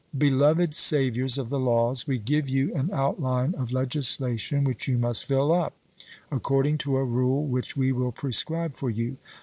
Beloved 0.17 0.75
saviours 0.75 1.37
of 1.37 1.49
the 1.49 1.59
laws, 1.59 2.07
we 2.07 2.17
give 2.17 2.49
you 2.49 2.73
an 2.73 2.89
outline 2.91 3.53
of 3.53 3.71
legislation 3.71 4.63
which 4.63 4.87
you 4.87 4.97
must 4.97 5.27
fill 5.27 5.51
up, 5.51 5.73
according 6.31 6.79
to 6.79 6.97
a 6.97 7.05
rule 7.05 7.45
which 7.45 7.77
we 7.77 7.91
will 7.91 8.11
prescribe 8.11 8.73
for 8.73 8.89
you. 8.89 9.17